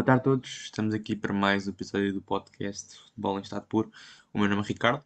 [0.00, 3.66] Boa tarde a todos, estamos aqui para mais um episódio do podcast Futebol em Estado
[3.66, 3.92] Puro.
[4.32, 5.04] O meu nome é Ricardo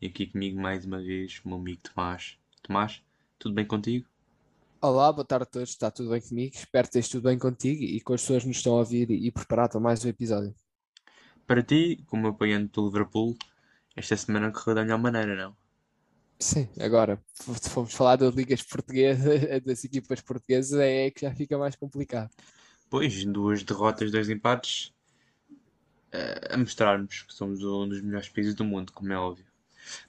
[0.00, 2.38] e aqui comigo mais uma vez o meu amigo Tomás.
[2.62, 3.02] Tomás,
[3.38, 4.06] tudo bem contigo?
[4.80, 6.56] Olá, boa tarde a todos, está tudo bem comigo?
[6.56, 9.10] Espero que esteja tudo bem contigo e com as pessoas que nos estão a ouvir
[9.10, 10.54] e preparado para mais um episódio.
[11.46, 13.36] Para ti, como apoiante do Liverpool,
[13.94, 15.54] esta semana correu da melhor maneira, não?
[16.38, 21.58] Sim, agora, se formos falar das ligas portuguesas, das equipas portuguesas, é que já fica
[21.58, 22.30] mais complicado.
[22.90, 24.92] Pois, duas derrotas, dois empates,
[26.12, 29.46] uh, a mostrar-nos que somos um dos melhores países do mundo, como é óbvio.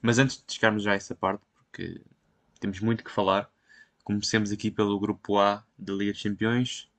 [0.02, 2.02] Mas antes de chegarmos já a essa parte, porque
[2.58, 3.48] temos muito que falar,
[4.02, 6.90] comecemos aqui pelo grupo A da Liga dos Campeões.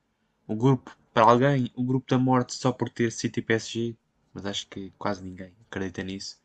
[0.47, 3.97] O grupo, para alguém, o grupo da morte só por ter City e PSG,
[4.33, 6.41] mas acho que quase ninguém acredita nisso.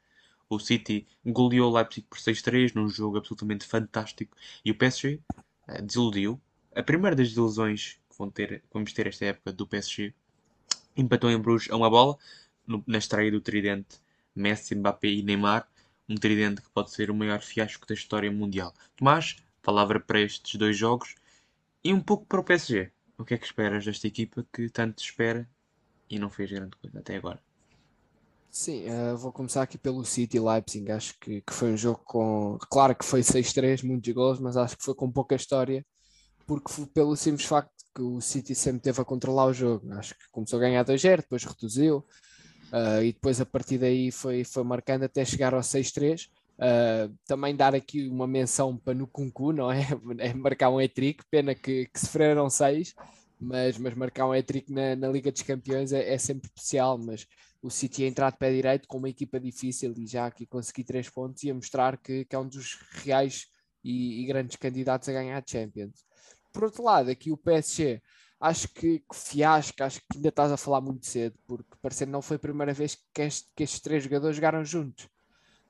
[0.48, 5.20] O City goleou o Leipzig por 6-3 num jogo absolutamente fantástico e o PSG
[5.68, 6.40] eh, desiludiu.
[6.74, 10.12] A primeira das desilusões vão ter, vamos ter esta época do PSG.
[10.96, 12.18] Empatou em Bruges a uma bola,
[12.66, 14.00] no, na estreia do tridente
[14.34, 15.68] Messi, Mbappé e Neymar.
[16.08, 18.74] Um tridente que pode ser o maior fiasco da história mundial.
[18.96, 21.14] Tomás, palavra para estes dois jogos
[21.84, 22.90] e um pouco para o PSG.
[23.18, 25.48] O que é que esperas desta equipa que tanto espera
[26.08, 27.40] e não fez grande coisa até agora?
[28.50, 30.90] Sim, uh, vou começar aqui pelo City Leipzig.
[30.90, 32.58] Acho que, que foi um jogo com.
[32.70, 35.84] Claro que foi 6-3, muitos gols, mas acho que foi com pouca história,
[36.46, 39.92] porque pelo simples facto que o City sempre teve a controlar o jogo.
[39.94, 42.06] Acho que começou a ganhar 2-0, depois reduziu,
[42.72, 46.26] uh, e depois a partir daí foi, foi marcando até chegar ao 6-3.
[46.26, 49.80] Uh, ah, também dar aqui uma menção para no Kunku, não é?
[50.18, 52.94] é marcar um hat-trick, pena que, que sofreram 6,
[53.40, 57.26] mas, mas marcar um hat-trick na, na Liga dos Campeões é, é sempre especial, mas
[57.60, 60.84] o City a entrar de pé direito com uma equipa difícil e já aqui consegui
[60.84, 63.48] três pontos e a mostrar que, que é um dos reais
[63.82, 66.07] e, e, grandes candidatos a ganhar a Champions.
[66.52, 68.02] Por outro lado, aqui o PSG,
[68.40, 72.22] acho que, que fiasco, acho que ainda estás a falar muito cedo, porque parecendo não
[72.22, 75.08] foi a primeira vez que, este, que estes três jogadores jogaram juntos.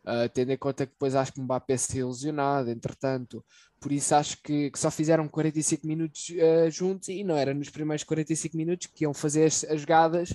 [0.04, 3.44] Uh, tendo em conta que depois acho que Mbappé se ilusionado, entretanto,
[3.78, 7.68] por isso acho que, que só fizeram 45 minutos uh, juntos e não era nos
[7.68, 10.30] primeiros 45 minutos que iam fazer as, as jogadas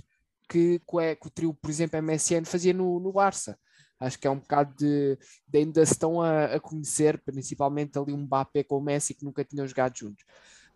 [0.47, 3.57] que, que, que, o trio, por exemplo, MSN fazia no, no Barça.
[4.03, 8.17] Acho que é um bocado de, de ainda estão a, a, conhecer, principalmente ali um
[8.17, 10.25] Mbappé com o Messi que nunca tinham jogado juntos.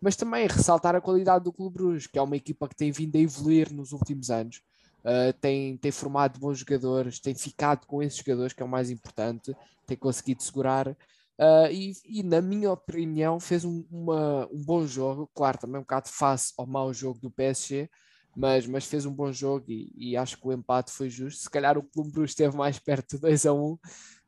[0.00, 3.16] Mas também ressaltar a qualidade do Clube Bruges, que é uma equipa que tem vindo
[3.16, 4.62] a evoluir nos últimos anos.
[5.00, 8.90] Uh, tem, tem formado bons jogadores, tem ficado com esses jogadores, que é o mais
[8.90, 9.54] importante,
[9.86, 10.88] tem conseguido segurar.
[10.88, 15.30] Uh, e, e, na minha opinião, fez um, uma, um bom jogo.
[15.34, 17.88] Claro, também um bocado face ao mau jogo do PSG,
[18.38, 21.42] mas, mas fez um bom jogo e, e, acho que o empate foi justo.
[21.42, 23.78] Se calhar o Clube Bruges esteve mais perto de 2 a 1,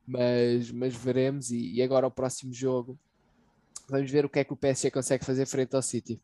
[0.05, 1.53] mas, mas veremos.
[1.53, 2.99] E, e, agora o próximo jogo,
[3.89, 6.21] vamos ver o que é que o PSG consegue fazer frente ao City.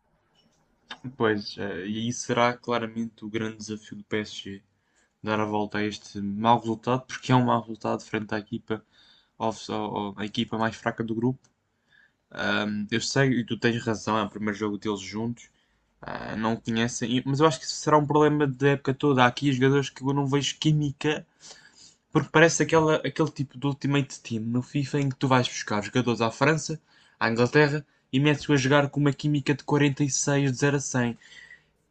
[1.17, 4.63] Pois, eh, e aí será claramente o grande desafio do PSG
[5.23, 8.85] dar a volta a este mau resultado, porque é um mau resultado frente à equipa,
[9.39, 11.49] à equipa mais fraca do grupo.
[12.33, 15.49] Um, eu sei, e tu tens razão, é o primeiro jogo deles juntos,
[16.03, 19.25] Uh, não conhecem, mas eu acho que isso será um problema da época toda.
[19.25, 21.27] Há aqui jogadores que eu não vejo química,
[22.13, 25.83] porque parece aquela, aquele tipo de Ultimate Team no FIFA em que tu vais buscar
[25.83, 26.81] jogadores à França,
[27.19, 31.19] à Inglaterra e metes-o a jogar com uma química de 46 de 0 a 100.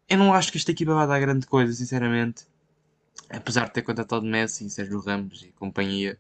[0.09, 2.45] Eu não acho que esta equipa vai dar grande coisa, sinceramente.
[3.29, 6.17] Apesar de ter contratado Messi, Sérgio Ramos e companhia.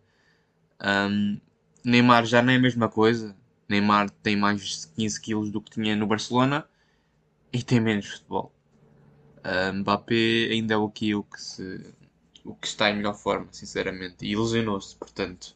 [0.81, 1.39] Um,
[1.83, 3.35] Neymar já não é a mesma coisa.
[3.69, 6.67] Neymar tem mais de 15 quilos do que tinha no Barcelona
[7.51, 8.53] e tem menos futebol.
[9.37, 11.93] Uh, Mbappé ainda é o que, o que, se,
[12.43, 14.25] o que está em melhor forma, sinceramente.
[14.25, 15.55] E ilusionou-se, portanto.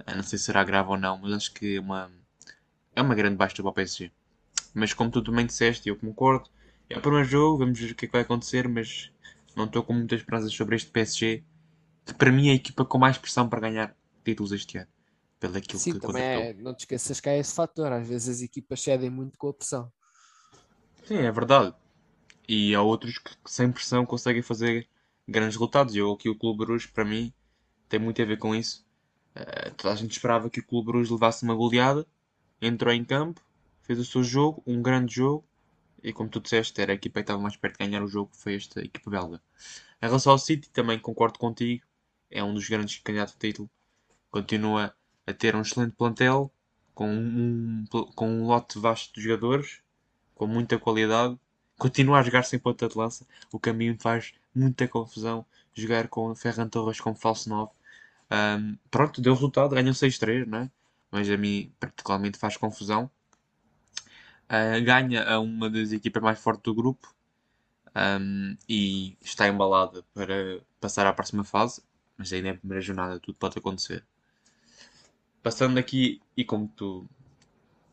[0.00, 2.10] Uh, não sei se será grave ou não, mas acho que é uma,
[2.94, 4.10] é uma grande baixa para o PSG.
[4.74, 6.50] Mas como tu também disseste, e eu concordo,
[6.90, 9.10] é o primeiro jogo, vamos ver o que é que vai acontecer, mas
[9.56, 11.44] não estou com muitas esperanças sobre este PSG,
[12.04, 14.88] que para mim é a equipa com mais pressão para ganhar títulos este ano.
[15.38, 18.36] Pelo aquilo Sim, que também é, não te esqueças que há esse fator, às vezes
[18.36, 19.92] as equipas cedem muito com a pressão.
[21.04, 21.74] Sim, é verdade.
[22.48, 24.88] E há outros que sem pressão conseguem fazer
[25.28, 25.94] grandes resultados.
[25.94, 27.32] E eu aqui o Clube Bruges, para mim,
[27.88, 28.84] tem muito a ver com isso.
[29.36, 32.06] Uh, toda a gente esperava que o Clube Bruges levasse uma goleada,
[32.60, 33.40] entrou em campo,
[33.82, 35.44] fez o seu jogo, um grande jogo,
[36.02, 38.30] e como tu disseste, era a equipa que estava mais perto de ganhar o jogo,
[38.32, 39.42] foi esta equipa belga.
[40.00, 41.84] Em relação ao City, também concordo contigo,
[42.30, 43.70] é um dos grandes candidatos ao título.
[44.30, 44.94] Continua
[45.26, 46.52] a ter um excelente plantel,
[46.94, 47.84] com um,
[48.14, 49.80] com um lote vasto de jogadores,
[50.34, 51.38] com muita qualidade,
[51.78, 53.26] continua a jogar sem ponta de lança.
[53.52, 55.44] O caminho faz muita confusão
[55.74, 57.70] jogar com Ferran Torres como falso 9.
[58.30, 60.70] Um, pronto, deu resultado, ganham 6-3, né?
[61.14, 63.08] mas a mim particularmente faz confusão.
[64.46, 67.14] Uh, ganha a uma das equipas mais fortes do grupo.
[67.94, 71.82] um, e está embalada para passar à próxima fase,
[72.18, 74.04] mas ainda é a primeira jornada, tudo pode acontecer.
[75.40, 77.08] Passando aqui, e como tu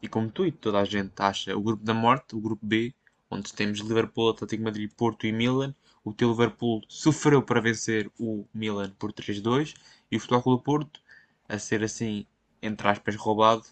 [0.02, 2.94] e como tu e toda a gente acha, o grupo da morte, o grupo B,
[3.30, 5.74] onde temos Liverpool, Atlético Madrid, Porto e Milan.
[6.04, 9.76] O teu Liverpool sofreu para vencer o Milan por 3-2
[10.12, 11.02] e o Futebol Clube Porto,
[11.48, 12.26] a ser assim,
[12.62, 13.64] entre aspas, roubado,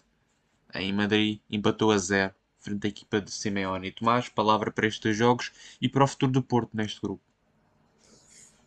[0.74, 4.28] em Madrid, empatou a zero frente à equipa de Simeone e Tomás.
[4.28, 5.50] Palavra para estes jogos
[5.80, 7.22] e para o futuro do Porto neste grupo.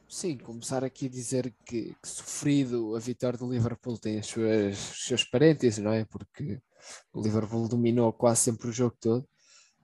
[0.10, 4.92] Sim, começar aqui a dizer que, que sofrido a vitória do Liverpool tem as suas,
[4.92, 6.06] os seus parênteses, não é?
[6.06, 6.60] Porque
[7.13, 9.27] o Liverpool dominou quase sempre o jogo todo.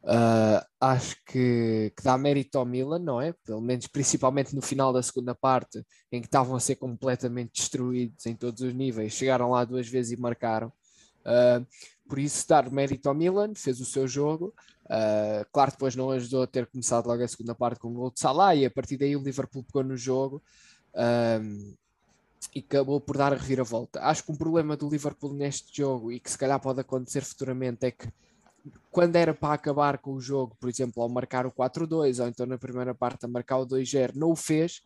[0.02, 3.34] Uh, acho que, que, dá mérito ao Milan, não é?
[3.44, 8.26] Pelo menos principalmente no final da segunda parte, em que estavam a ser completamente destruídos
[8.26, 10.72] em todos os níveis, chegaram lá duas vezes e marcaram.
[11.20, 11.66] Uh,
[12.08, 14.54] por isso, dar mérito ao Milan, fez o seu jogo.
[14.86, 18.12] Uh, claro, depois não ajudou a ter começado logo a segunda parte com o gol
[18.12, 20.42] de Salah e a partir daí o Liverpool pegou no jogo
[22.54, 24.02] e acabou por dar a reviravolta.
[24.02, 27.86] Acho que um problema do Liverpool neste jogo e que se calhar pode acontecer futuramente
[27.86, 28.08] é que
[28.92, 32.46] quando era para acabar com o jogo, por exemplo, ao marcar o 4-2 ou então
[32.46, 34.82] na primeira parte a marcar o 2-0, não o fez,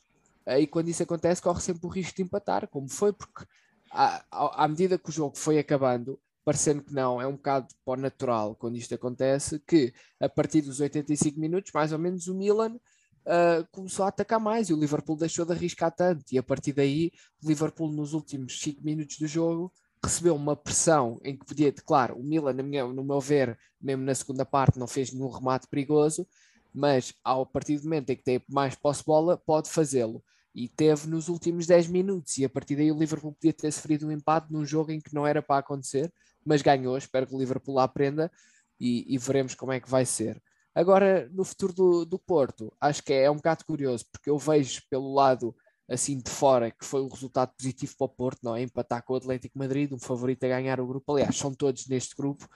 [0.45, 3.45] e quando isso acontece corre sempre o risco de empatar, como foi, porque
[3.91, 4.23] à,
[4.63, 8.55] à medida que o jogo foi acabando, parecendo que não, é um bocado o natural
[8.55, 12.77] quando isto acontece, que a partir dos 85 minutos, mais ou menos, o Milan
[13.25, 16.23] uh, começou a atacar mais e o Liverpool deixou de arriscar tanto.
[16.31, 17.11] E a partir daí,
[17.43, 19.71] o Liverpool, nos últimos 5 minutos do jogo,
[20.03, 24.45] recebeu uma pressão em que podia, claro, o Milan, no meu ver, mesmo na segunda
[24.45, 26.27] parte, não fez nenhum remate perigoso,
[26.73, 30.23] mas ao partir do momento em que tem mais posse bola, pode fazê-lo.
[30.53, 34.07] E teve nos últimos 10 minutos, e a partir daí o Liverpool podia ter sofrido
[34.07, 36.11] um empate num jogo em que não era para acontecer,
[36.45, 36.97] mas ganhou.
[36.97, 38.31] Espero que o Liverpool aprenda
[38.79, 40.41] e, e veremos como é que vai ser.
[40.75, 44.37] Agora, no futuro do, do Porto, acho que é, é um bocado curioso, porque eu
[44.37, 45.55] vejo pelo lado
[45.87, 48.63] assim de fora que foi um resultado positivo para o Porto, não é?
[48.63, 51.11] Empatar com o Atlético Madrid, um favorito a ganhar o grupo.
[51.11, 52.47] Aliás, são todos neste grupo.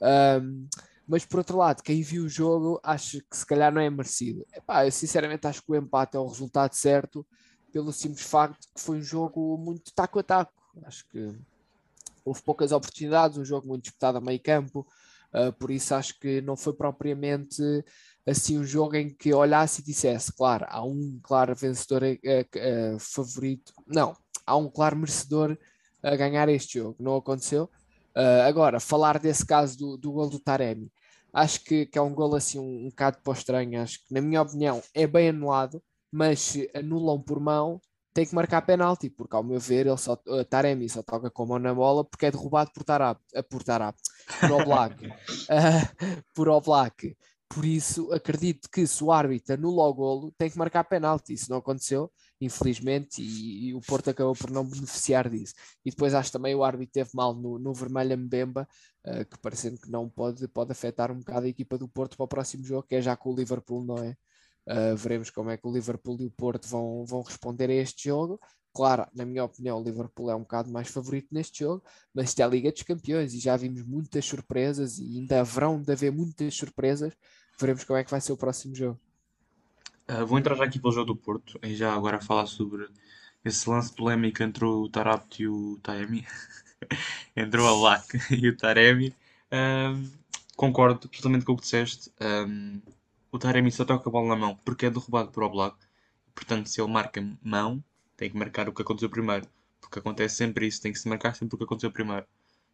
[0.00, 0.66] Um,
[1.06, 4.46] mas por outro lado, quem viu o jogo acho que se calhar não é merecido.
[4.54, 7.26] Epá, eu sinceramente acho que o empate é o resultado certo,
[7.72, 10.52] pelo simples facto que foi um jogo muito taco a taco.
[10.84, 11.36] Acho que
[12.24, 14.86] houve poucas oportunidades, um jogo muito disputado a meio campo.
[15.34, 17.62] Uh, por isso acho que não foi propriamente
[18.26, 22.98] assim um jogo em que olhasse e dissesse, claro, há um claro vencedor uh, uh,
[22.98, 24.14] favorito, não,
[24.46, 25.56] há um claro merecedor
[26.02, 27.70] a ganhar este jogo, não aconteceu.
[28.46, 30.90] agora, falar desse caso do, do gol do Taremi,
[31.32, 34.20] acho que, que é um gol assim um, um bocado para estranho, acho que na
[34.20, 37.80] minha opinião é bem anulado, mas anulam por mão,
[38.12, 41.44] tem que marcar penalti, porque ao meu ver ele só, uh, Taremi só toca com
[41.44, 43.96] a mão na bola porque é derrubado por Tarap, uh, por Tarap,
[44.40, 45.12] por Oblak, uh,
[46.34, 47.16] por Oblak.
[47.48, 51.34] Por isso acredito que se o árbitro anula o golo, tem que marcar penalti.
[51.34, 52.10] Isso não aconteceu,
[52.40, 55.52] infelizmente, e, e, o Porto acabou por não beneficiar disso.
[55.84, 58.66] E depois acho também o árbitro teve mal no, no vermelho Mbemba,
[59.06, 62.24] uh, que parecendo que não pode, pode afetar um bocado a equipa do Porto para
[62.24, 64.16] o próximo jogo, que é já com o Liverpool, não é?
[64.66, 68.08] Uh, veremos como é que o Liverpool e o Porto vão, vão responder a este
[68.08, 68.38] jogo.
[68.74, 72.40] Claro, na minha opinião, o Liverpool é um bocado mais favorito neste jogo, mas isto
[72.40, 76.10] é a Liga dos Campeões e já vimos muitas surpresas e ainda haverão de haver
[76.10, 77.12] muitas surpresas.
[77.60, 78.98] Veremos como é que vai ser o próximo jogo.
[80.10, 82.88] Uh, vou entrar já aqui pelo jogo do Porto e já agora falar sobre
[83.44, 86.24] esse lance polémico entre o Tarabt e o Taemi.
[87.36, 89.14] entre o Alak e o Taremi.
[89.52, 90.10] Uh,
[90.56, 92.10] concordo totalmente com o que disseste.
[93.32, 95.76] O Taremi só toca a bola na mão porque é derrubado por Oblak.
[96.34, 97.82] Portanto, se ele marca mão,
[98.16, 99.48] tem que marcar o que aconteceu primeiro.
[99.80, 102.26] Porque acontece sempre isso, tem que se marcar sempre o que aconteceu primeiro.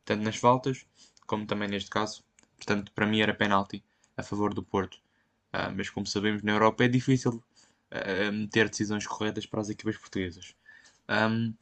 [0.04, 0.84] Tanto nas faltas,
[1.26, 2.24] como também neste caso.
[2.56, 3.82] Portanto, para mim era penalti
[4.16, 4.96] a favor do Porto.
[5.54, 7.42] Uh, mas como sabemos, na Europa é difícil
[7.92, 10.54] uh, meter decisões corretas para as equipas portuguesas.
[11.08, 11.54] Um,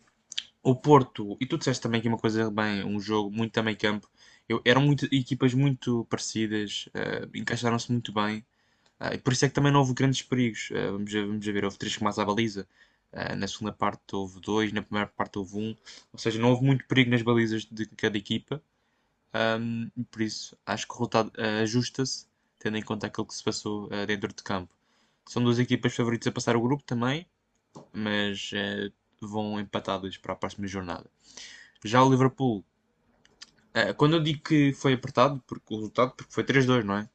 [0.63, 4.09] o Porto, e tu disseste também que uma coisa bem, um jogo muito também campo.
[4.49, 8.45] Eu, eram muito, equipas muito parecidas, uh, encaixaram-se muito bem.
[9.01, 10.71] Uh, por isso é que também não houve grandes perigos.
[10.71, 12.67] Uh, vamos, ver, vamos ver, houve três mais à baliza.
[13.13, 15.77] Uh, na segunda parte houve dois, na primeira parte houve um.
[16.13, 18.63] Ou seja, não houve muito perigo nas balizas de cada equipa.
[19.35, 21.31] Um, por isso, acho que o resultado
[21.63, 22.27] ajusta-se,
[22.59, 24.75] tendo em conta aquilo que se passou dentro de campo.
[25.27, 27.27] São duas equipas favoritas a passar o grupo também,
[27.93, 28.51] mas
[29.21, 31.11] vão empatadas para a próxima jornada.
[31.85, 32.65] Já o Liverpool,
[33.99, 37.09] quando eu digo que foi apertado, porque o resultado porque foi 3-2, não é?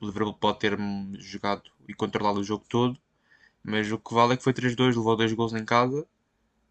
[0.00, 0.78] O Liverpool pode ter
[1.18, 2.98] jogado e controlado o jogo todo,
[3.62, 6.06] mas o que vale é que foi 3-2, levou dois gols em casa.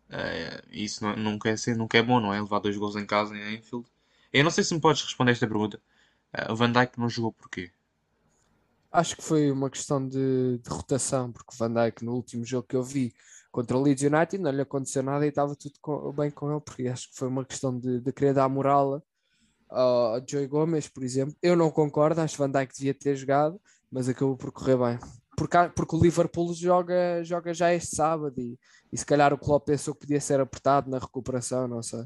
[0.09, 2.39] Uh, isso não, nunca, é, nunca é bom, não é?
[2.39, 3.85] Levar dois gols em casa em Anfield.
[4.31, 5.81] Eu não sei se me podes responder esta pergunta.
[6.33, 7.71] Uh, o Van Dijk não jogou porquê?
[8.95, 12.75] acho que foi uma questão de, de rotação, porque Van Dijk no último jogo que
[12.75, 13.13] eu vi
[13.51, 16.61] contra o Leeds United não lhe aconteceu nada e estava tudo com, bem com ele,
[16.61, 19.03] porque acho que foi uma questão de, de querer dar moral
[19.75, 21.35] ao Joey Gomes, por exemplo.
[21.41, 23.59] Eu não concordo, acho que Van Dijk devia ter jogado,
[23.91, 24.99] mas acabou por correr bem.
[25.35, 28.57] Porque, porque o Liverpool joga, joga já este sábado e,
[28.91, 32.05] e se calhar o Klopp pensou que podia ser apertado na recuperação, não sei.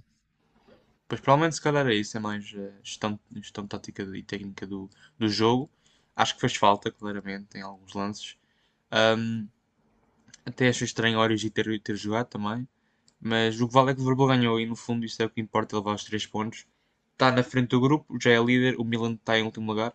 [1.07, 4.89] Pois provavelmente se calhar é isso, é mais uh, gestão, gestão tática e técnica do,
[5.17, 5.69] do jogo.
[6.15, 8.37] Acho que fez falta, claramente, em alguns lances.
[8.91, 9.47] Um,
[10.45, 12.67] até achei estranho a Origi ter, ter jogado também.
[13.21, 15.29] Mas o que vale é que o Liverpool ganhou e no fundo isso é o
[15.29, 16.65] que importa, levar os 3 pontos.
[17.19, 19.93] Está na frente do grupo, já é líder, o Milan está em último lugar.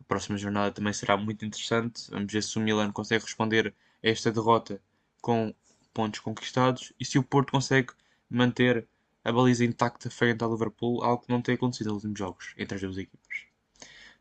[0.00, 2.08] A próxima jornada também será muito interessante.
[2.08, 4.80] Vamos ver se o Milan consegue responder a esta derrota
[5.20, 5.52] com
[5.92, 7.88] pontos conquistados e se o Porto consegue
[8.30, 8.86] manter
[9.24, 12.76] a baliza intacta frente ao Liverpool, algo que não tem acontecido nos últimos jogos entre
[12.76, 13.46] as duas equipas.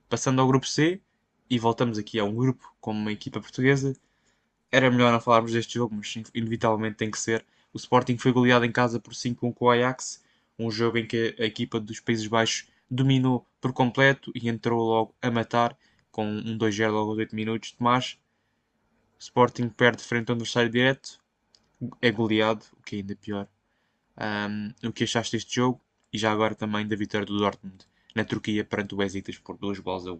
[0.09, 0.99] Passando ao grupo C,
[1.47, 3.95] e voltamos aqui a um grupo como uma equipa portuguesa,
[4.71, 7.45] era melhor não falarmos deste jogo, mas inevitavelmente tem que ser.
[7.71, 10.23] O Sporting foi goleado em casa por 5-1 com o Ajax,
[10.65, 15.15] um jogo em que a equipa dos Países Baixos dominou por completo e entrou logo
[15.21, 15.77] a matar
[16.11, 17.75] com um 2-0 logo aos 8 minutos.
[17.79, 18.17] Mas
[19.19, 21.19] Sporting perde frente ao adversário direto,
[22.01, 23.47] é goleado, o que é ainda pior.
[24.17, 28.25] Um, o que achaste deste jogo e já agora também da vitória do Dortmund na
[28.25, 30.19] Turquia perante o Besiktas por 2 gols a 1.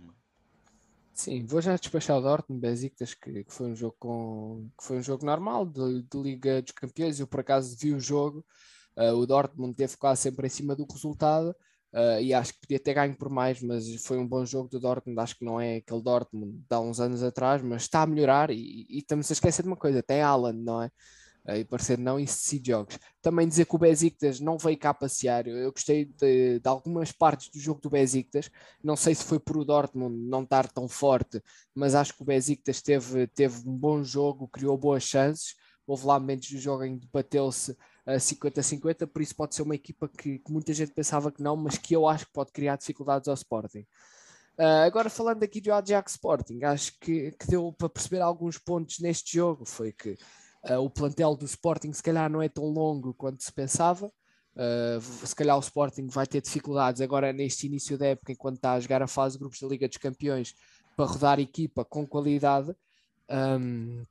[1.14, 4.98] Sim, vou já despachar o Dortmund, Besiktas, que, que, foi um jogo com que foi
[4.98, 7.20] um jogo normal de, de Liga dos Campeões.
[7.20, 8.46] Eu por acaso vi o jogo,
[8.98, 11.56] uh, o Dortmund teve quase sempre em cima do resultado
[11.94, 14.80] uh, e acho que podia ter ganho por mais, mas foi um bom jogo do
[14.80, 15.20] Dortmund.
[15.20, 18.50] Acho que não é aquele Dortmund de há uns anos atrás, mas está a melhorar
[18.52, 20.92] e, e estamos a esquecer de uma coisa: tem Alan, não é?
[21.48, 23.00] e parecer não em si jogos.
[23.22, 25.48] Também dizer que o Besiktas não veio cá passear.
[25.48, 28.50] Eu gostei de, de, algumas partes do jogo do Besiktas.
[28.84, 31.42] Não sei se foi por o Dortmund não estar tão forte,
[31.74, 35.56] mas acho que o Besiktas teve, teve um bom jogo, criou boas chances.
[35.88, 37.76] Houve lá momentos do jogo em que bateu-se
[38.18, 41.78] 50-50, por isso pode ser uma equipa que, que, muita gente pensava que não, mas
[41.78, 43.86] que eu acho que pode criar dificuldades ao Sporting.
[44.58, 49.00] Uh, agora falando aqui do Ajax Sporting, acho que, que deu para perceber alguns pontos
[49.00, 49.66] neste jogo.
[49.66, 50.18] Foi que
[50.64, 54.12] Uh, o plantel do Sporting se calhar não é tão longo quanto se pensava.
[54.54, 58.74] Uh, se calhar o Sporting vai ter dificuldades agora neste início da época, enquanto está
[58.74, 60.54] a jogar a fase de grupos da Liga dos Campeões,
[60.96, 62.76] para rodar equipa com qualidade.
[63.30, 64.04] Um,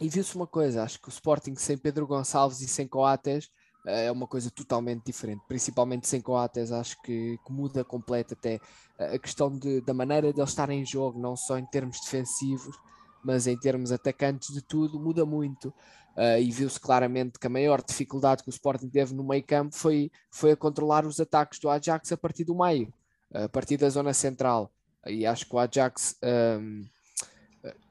[0.00, 3.46] e viu-se uma coisa: acho que o Sporting sem Pedro Gonçalves e sem Coates
[3.86, 6.72] uh, é uma coisa totalmente diferente, principalmente sem Coates.
[6.72, 8.60] Acho que, que muda completo até
[8.98, 12.76] a questão de, da maneira de eles estarem em jogo, não só em termos defensivos
[13.22, 15.68] mas em termos atacantes de tudo muda muito.
[16.16, 19.76] Uh, e viu-se claramente que a maior dificuldade que o Sporting teve no meio campo
[19.76, 22.92] foi, foi a controlar os ataques do Ajax a partir do meio,
[23.32, 24.72] a partir da zona central.
[25.06, 26.16] E acho que o Ajax
[26.60, 26.84] um,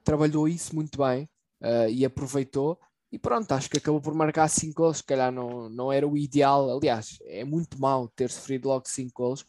[0.04, 1.30] trabalhou isso muito bem
[1.62, 2.80] uh, e aproveitou.
[3.12, 4.98] E pronto, acho que acabou por marcar 5 gols.
[4.98, 6.78] Se calhar não, não era o ideal.
[6.78, 9.46] Aliás, é muito mau ter sofrido logo 5 gols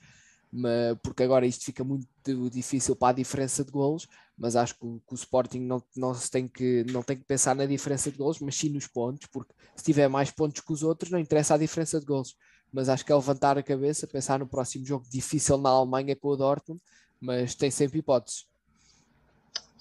[1.02, 2.08] porque agora isto fica muito
[2.50, 6.14] difícil para a diferença de golos, mas acho que o, que o Sporting não, não,
[6.14, 9.26] se tem que, não tem que pensar na diferença de golos, mas sim nos pontos,
[9.30, 12.34] porque se tiver mais pontos que os outros, não interessa a diferença de golos.
[12.72, 16.28] Mas acho que é levantar a cabeça, pensar no próximo jogo difícil na Alemanha com
[16.28, 16.80] o Dortmund,
[17.20, 18.46] mas tem sempre hipóteses.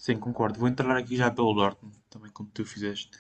[0.07, 0.57] Sim, concordo.
[0.57, 3.11] Vou entrar aqui já pelo Dortmund, também como tu fizeste.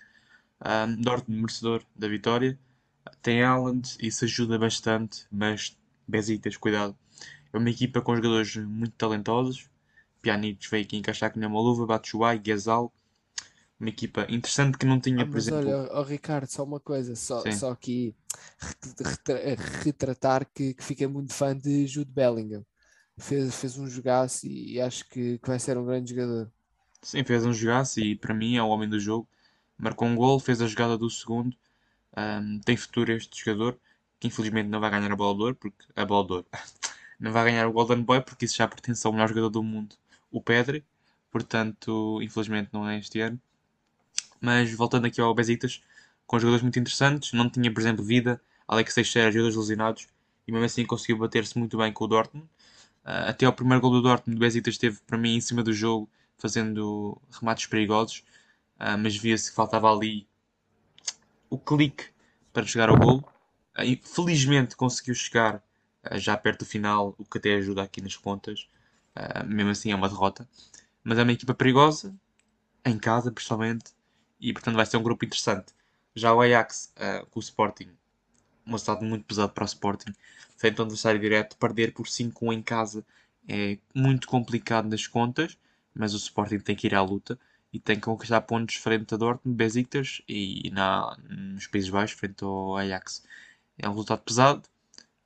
[0.65, 2.57] Um, Dortmund merecedor da vitória.
[3.21, 5.77] Tem Haaland, isso ajuda bastante, mas
[6.07, 6.95] Besiktas, cuidado
[7.51, 9.69] é uma equipa com jogadores muito talentosos.
[10.21, 12.93] Pjanic veio aqui encaixar com uma luva, Batshuayi, Gezal.
[13.77, 15.69] Uma equipa interessante que não tinha, ah, por exemplo.
[15.69, 18.15] Olha, oh, Ricardo, só uma coisa, só, só aqui
[19.83, 22.65] retratar que, que fiquei muito fã de Jude Bellingham.
[23.19, 26.51] Fez, fez um jogaço e acho que, que vai ser um grande jogador.
[27.01, 29.27] Sim, fez um jogaço e para mim é o homem do jogo.
[29.77, 31.55] Marcou um gol, fez a jogada do segundo.
[32.17, 33.79] Um, tem futuro este jogador,
[34.19, 36.43] que infelizmente não vai ganhar a bola porque a bola
[37.19, 39.95] não vai ganhar o Golden Boy porque isso já pertence ao melhor jogador do mundo,
[40.31, 40.83] o Pedri.
[41.31, 43.39] Portanto, infelizmente não é este ano.
[44.41, 45.81] Mas voltando aqui ao Besiktas,
[46.25, 50.07] com jogadores muito interessantes, não tinha, por exemplo, vida, Alex Teixeira, jogadores lesionados,
[50.47, 52.47] e mesmo assim conseguiu bater-se muito bem com o Dortmund.
[53.05, 55.73] Uh, até ao primeiro gol do Dortmund, o Besiktas esteve para mim em cima do
[55.73, 58.23] jogo, fazendo remates perigosos,
[58.79, 60.27] uh, mas via-se que faltava ali
[61.49, 62.05] o clique
[62.53, 63.23] para chegar ao gol.
[63.77, 65.63] Uh, felizmente conseguiu chegar
[66.03, 68.67] eh, já perto do final, o que até ajuda aqui nas contas.
[69.15, 70.47] Uh, mesmo assim é uma derrota.
[71.03, 72.15] Mas é uma equipa perigosa,
[72.85, 73.91] em casa principalmente,
[74.39, 75.73] e portanto vai ser um grupo interessante.
[76.15, 77.89] Já o Ajax uh, com o Sporting,
[78.65, 80.13] um resultado muito pesado para o Sporting,
[80.57, 83.05] frente ao adversário direto, perder por 5-1 em casa
[83.47, 85.57] é muito complicado nas contas,
[85.97, 87.39] mas o Sporting tem que ir à luta
[87.73, 92.43] e tem que conquistar pontos frente a Dortmund, Besiktas e na, nos Países Baixos frente
[92.43, 93.23] ao Ajax.
[93.77, 94.63] É um resultado pesado,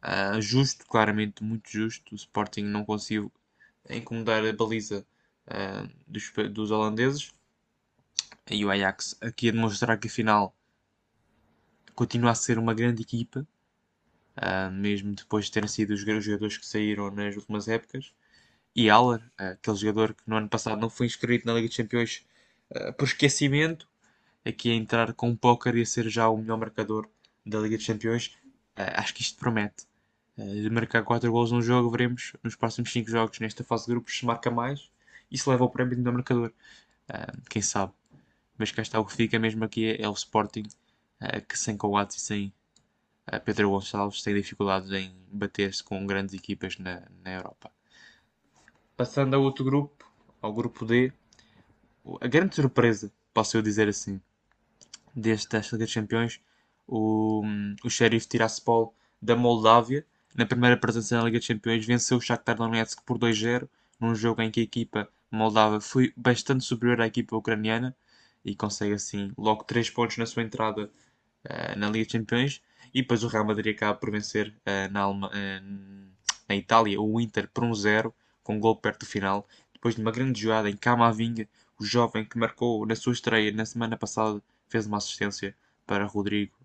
[0.04, 2.14] uh, justo, claramente muito justo.
[2.14, 3.32] O Sporting não conseguiu
[3.90, 5.06] incomodar a baliza
[5.48, 7.32] uh, dos, dos holandeses
[8.50, 10.56] e o Ajax aqui a demonstrar que afinal
[11.96, 13.48] continua a ser uma grande equipa,
[14.38, 18.14] uh, mesmo depois de terem sido os jogadores que saíram nas últimas épocas.
[18.76, 22.26] E Aller, aquele jogador que no ano passado não foi inscrito na Liga dos Campeões
[22.72, 23.88] uh, por esquecimento,
[24.46, 27.10] aqui a entrar com um póquer e a ser já o melhor marcador
[27.46, 28.28] da Liga dos Campeões,
[28.78, 29.86] uh, acho que isto promete.
[30.38, 34.18] de marcar 4 gols num jogo, veremos nos próximos 5 jogos nesta fase de grupos
[34.18, 34.90] se marca mais
[35.30, 36.54] e se leva o prémio de melhor marcador.
[37.50, 37.94] quem sabe?
[38.58, 40.66] Mas cá está o que fica mesmo aqui é, é o Sporting
[41.22, 42.54] eh, que sem Coates e sem
[43.28, 47.72] eh, Pedro Gonçalves tem dificuldades em bater-se com grandes equipas na, na Europa.
[48.96, 50.06] Passando a outro grupo,
[50.42, 51.12] ao grupo D,
[52.20, 54.22] a grande surpresa, posso eu dizer assim,
[55.16, 56.42] deste Liga dos Campeões,
[56.88, 57.44] o,
[57.84, 60.06] o Sheriff Tiraspol da Moldávia,
[60.36, 63.68] na primeira presença na Liga dos Campeões, venceu o Shakhtar Donetsk por 2-0,
[64.00, 67.96] num jogo em que a equipa moldava foi bastante superior à equipa ucraniana
[68.44, 70.92] e consegue assim logo 3 pontos na sua entrada
[71.46, 72.62] uh, na Liga dos Campeões.
[72.94, 75.22] E depois o Real Madrid acaba por vencer uh, na, uh,
[76.50, 78.12] na Itália o Inter por 1-0, um
[78.44, 79.48] com um gol perto do final.
[79.74, 81.48] Depois de uma grande jogada em Camavinga,
[81.80, 85.56] o jovem que marcou na sua estreia na semana passada fez uma assistência
[85.86, 86.56] para Rodrigo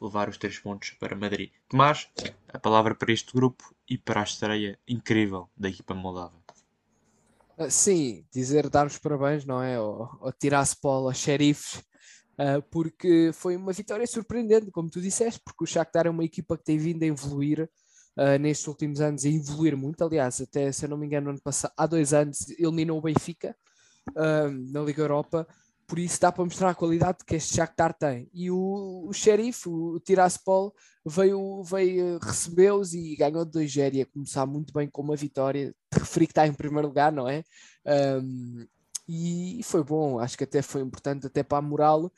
[0.00, 1.50] levar os 3 pontos para Madrid.
[1.68, 2.08] Tomás,
[2.48, 6.34] a palavra para este grupo e para a estreia incrível da equipa moldava.
[7.70, 9.76] Sim, dizer dar os parabéns, não é?
[9.76, 11.76] Ao, ao Tiraspol, aos xerifes,
[12.38, 16.58] uh, porque foi uma vitória surpreendente, como tu disseste, porque o Shakhtar é uma equipa
[16.58, 17.70] que tem vindo a evoluir
[18.16, 20.02] uh, nestes últimos anos, a evoluir muito.
[20.04, 23.56] Aliás, até se eu não me engano, ano passado, há dois anos eliminou o Benfica
[24.10, 25.46] uh, na Liga Europa,
[25.86, 28.28] por isso dá para mostrar a qualidade que este Shakhtar tem.
[28.34, 30.74] E o, o xerife, o Tiraspol,
[31.04, 35.72] veio, veio recebeu-os e ganhou de 2 0 a começar muito bem com uma vitória.
[35.90, 37.44] Te referi que está em primeiro lugar, não é?
[38.20, 38.66] Um,
[39.08, 42.12] e foi bom, acho que até foi importante até para a moral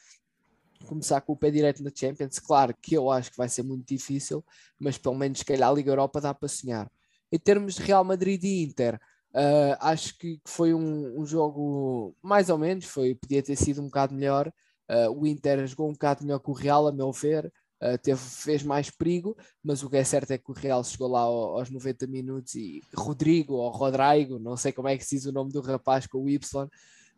[0.86, 2.38] começar com o pé direito na Champions.
[2.38, 4.44] Claro que eu acho que vai ser muito difícil,
[4.78, 6.90] mas pelo menos se calhar a Liga Europa dá para sonhar.
[7.30, 8.94] Em termos de Real Madrid e Inter,
[9.34, 13.86] uh, acho que foi um, um, jogo mais ou menos, foi, podia ter sido um
[13.86, 14.52] bocado melhor.
[14.88, 17.52] Uh, o Inter jogou um bocado melhor que o Real, a meu ver.
[17.80, 21.06] Uh, teve, fez mais perigo, mas o que é certo é que o Real chegou
[21.06, 25.26] lá aos 90 minutos e Rodrigo ou Rodrigo, não sei como é que se diz
[25.26, 26.68] o nome do rapaz com o Y,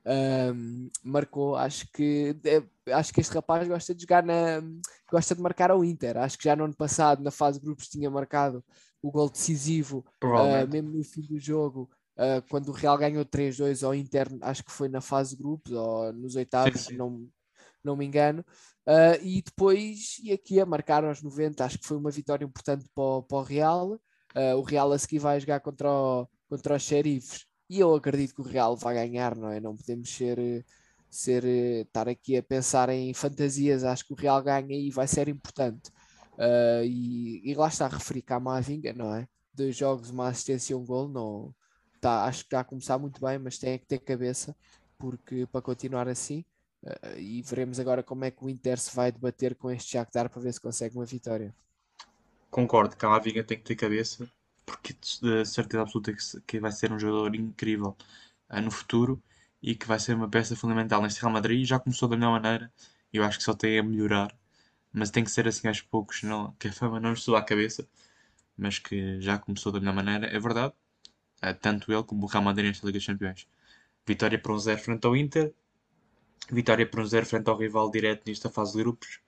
[0.07, 1.57] um, marcou.
[1.57, 4.63] Acho que, é, acho que este rapaz gosta de jogar na.
[5.11, 6.17] gosta de marcar ao Inter.
[6.17, 8.65] Acho que já no ano passado, na fase de grupos, tinha marcado
[9.03, 11.91] o gol decisivo, uh, mesmo no fim do jogo.
[12.17, 15.73] Uh, quando o Real ganhou 3-2 ao Inter, acho que foi na fase de grupos
[15.73, 16.97] ou nos oitavos, sim, sim.
[16.97, 17.27] Não,
[17.83, 18.45] não me engano.
[18.87, 22.85] Uh, e depois, e aqui a marcar aos 90, acho que foi uma vitória importante
[22.95, 23.99] para o, para o Real.
[24.57, 28.41] O Real a seguir vai jogar contra, o, contra os xerifes e eu acredito que
[28.41, 29.61] o Real vai ganhar, não é?
[29.61, 30.67] Não podemos ser,
[31.09, 33.85] ser estar aqui a pensar em fantasias.
[33.85, 35.89] Acho que o Real ganha e vai ser importante.
[36.33, 39.29] Uh, e, e, lá está a referir cá a Mavinga, não é?
[39.55, 41.55] Dois jogos, uma assistência e um gol, não,
[42.01, 44.57] tá, acho que está a começar muito bem, mas tem que ter cabeça
[44.99, 46.45] porque para continuar assim.
[46.83, 50.29] Uh, e veremos agora como é que o Inter se vai debater com este Shakhtar
[50.29, 51.55] para ver se consegue uma vitória.
[52.51, 54.29] Concordo, que a Mavinga tem que ter cabeça
[54.71, 56.13] porque de certeza absoluta
[56.47, 57.97] que, vai ser um jogador incrível
[58.51, 59.23] uh, no futuro
[59.63, 61.67] e que vai ser uma peça fundamental neste Real Madrid.
[61.67, 62.73] Já começou da melhor maneira
[63.13, 64.35] e eu acho que só tem a melhorar,
[64.93, 67.89] mas tem que ser assim aos poucos, não, que a fama não suba à cabeça,
[68.57, 70.75] mas que já começou da melhor maneira, é verdade.
[71.43, 73.49] Uh, tanto ele como o Real Madrid nesta Liga dos Campeões.
[74.07, 75.55] Vitória por um zero frente ao Inter,
[76.51, 79.21] vitória por um zero frente ao rival direto nesta fase de grupos.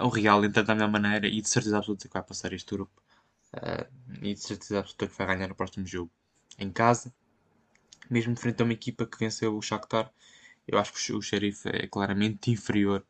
[0.00, 3.02] O Real entra da melhor maneira e de certeza absoluta que vai passar este grupo.
[3.54, 3.86] Uh,
[4.22, 6.10] e de certeza absoluta que vai ganhar no próximo jogo.
[6.58, 7.12] Em casa,
[8.08, 10.10] mesmo frente a uma equipa que venceu o Shakhtar,
[10.66, 13.04] eu acho que o Sheriff é claramente inferior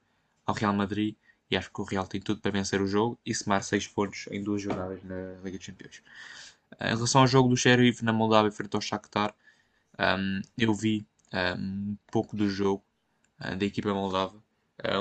[0.47, 1.17] ao Real Madrid
[1.51, 4.27] e acho que o Real tem tudo para vencer o jogo e somar 6 pontos
[4.31, 6.03] em duas jornadas na Liga dos Campeões.
[6.73, 9.35] Uh, em relação ao jogo do Sheriff na Moldávia frente ao Shakhtar,
[9.99, 11.07] um, eu vi
[11.59, 12.85] um pouco do jogo
[13.41, 14.43] uh, da equipa moldava.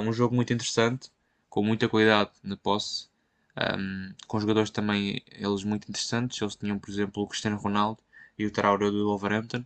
[0.04, 1.10] um jogo muito interessante,
[1.50, 3.11] com muita qualidade na posse,
[3.58, 6.42] um, com jogadores também eles muito interessantes.
[6.42, 8.02] Eles tinham, por exemplo, o Cristiano Ronaldo
[8.38, 9.66] e o Traoré do Wolverhampton.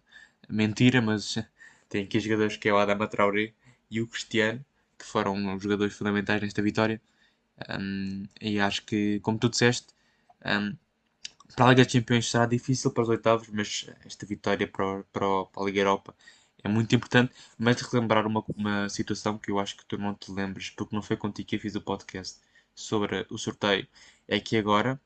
[0.49, 1.35] Mentira, mas
[1.89, 3.53] tem aqui jogadores que é o Adama Traoré
[3.89, 4.63] e o Cristiano,
[4.97, 7.01] que foram jogadores fundamentais nesta vitória.
[7.69, 9.87] Um, e acho que, como tu disseste,
[10.45, 10.75] um,
[11.55, 15.45] para a Liga dos Campeões será difícil para os oitavos, mas esta vitória para, para,
[15.45, 16.15] para a Liga Europa
[16.63, 17.33] é muito importante.
[17.57, 21.01] Mas relembrar uma, uma situação que eu acho que tu não te lembres, porque não
[21.03, 22.39] foi contigo que eu fiz o podcast
[22.75, 23.87] sobre o sorteio,
[24.27, 24.99] é que agora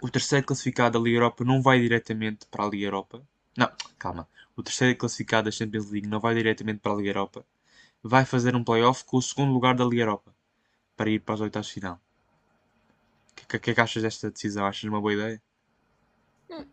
[0.00, 3.22] o terceiro classificado da Liga Europa não vai diretamente para a Liga Europa.
[3.56, 4.26] Não, calma.
[4.56, 7.44] O terceiro classificado da Champions League não vai diretamente para a Liga Europa.
[8.02, 10.34] Vai fazer um playoff com o segundo lugar da Liga Europa
[10.96, 12.00] para ir para os oitavos de final.
[13.42, 14.64] O que, que, é que achas desta decisão?
[14.64, 15.42] Achas uma boa ideia?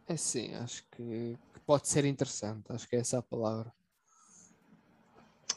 [0.07, 2.71] É sim, acho que, pode ser interessante.
[2.71, 3.71] Acho que é essa a palavra.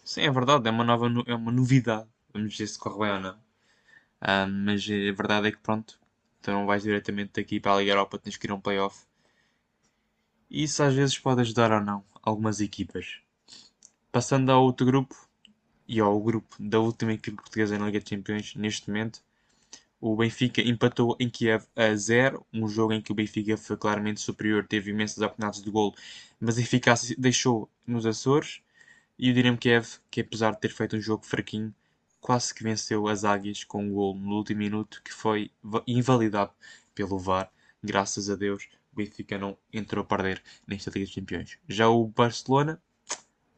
[0.04, 0.68] Sim, é verdade.
[0.68, 2.08] É uma nova é uma novidade.
[2.32, 3.49] Vamos dizer se corre bem ou não.
[4.22, 5.98] Uh, mas a verdade é que pronto,
[6.40, 9.06] então não vais diretamente daqui para a Liga Europa, tens que ir a um playoff.
[10.50, 13.20] Isso às vezes pode ajudar ou não algumas equipas.
[14.12, 15.14] Passando ao outro grupo,
[15.90, 19.20] e ao grupo da última equipe portuguesa na Liga de Campeões, neste momento,
[20.00, 24.20] o Benfica empatou em Kiev a 0, um jogo em que o Benfica foi claramente
[24.20, 25.94] superior, teve imensas oportunidades de golo,
[26.38, 28.62] mas a eficácia deixou nos Açores.
[29.18, 31.74] E o Dinamo Kiev, que apesar de ter feito um jogo fraquinho,
[32.20, 35.50] quase que venceu as Águias com um gol no último minuto que foi
[35.86, 36.52] invalidado
[36.94, 37.50] pelo VAR.
[37.82, 41.58] Graças a Deus, o Benfica não entrou a perder nesta Liga dos Campeões.
[41.68, 42.80] Já o Barcelona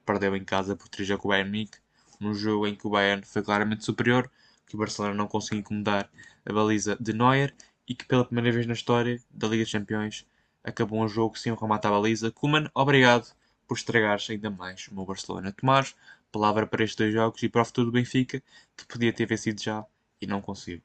[0.06, 1.78] perdeu em casa por 3 com o Bayern Munique,
[2.20, 4.30] num jogo em que o Bayern foi claramente superior,
[4.66, 6.08] que o Barcelona não conseguiu incomodar
[6.44, 7.54] a baliza de Neuer
[7.88, 10.26] e que pela primeira vez na história da Liga dos Campeões
[10.62, 12.30] acabou um jogo sem um remate à baliza.
[12.30, 13.34] Kuman, obrigado
[13.66, 15.52] por estragares ainda mais o meu Barcelona.
[15.52, 15.94] Tomás,
[16.32, 18.42] palavra para estes dois jogos e para o futuro do Benfica,
[18.76, 19.84] que podia ter vencido já
[20.20, 20.80] e não conseguiu.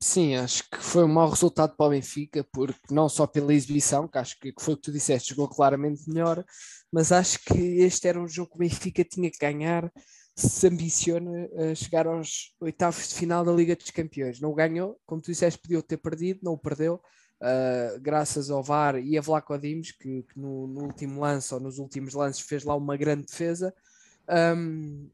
[0.00, 4.06] Sim, acho que foi um mau resultado para o Benfica, porque não só pela exibição,
[4.06, 6.44] que acho que foi o que tu disseste, jogou claramente melhor,
[6.92, 9.90] mas acho que este era um jogo que o Benfica tinha que ganhar
[10.36, 14.40] se ambiciona a chegar aos oitavos de final da Liga dos Campeões.
[14.40, 17.00] Não ganhou, como tu disseste, podia ter perdido, não o perdeu,
[17.44, 21.60] uh, graças ao VAR e a Vlaco Dimos, que, que no, no, último lance ou
[21.60, 23.74] nos últimos lances fez lá uma grande defesa.
[24.56, 25.08] Um,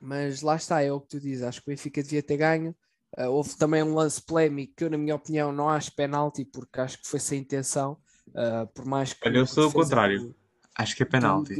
[0.00, 1.44] mas lá está, é o que tu dizes.
[1.44, 2.74] Acho que o Benfica devia ter ganho.
[3.16, 6.80] Uh, houve também um lance polémico que eu, na minha opinião, não acho penalti, porque
[6.80, 7.96] acho que foi sem intenção.
[8.28, 9.28] Uh, por mais que.
[9.28, 10.20] Olha, eu sou o contrário.
[10.20, 10.34] Do,
[10.74, 11.54] acho que é penalti.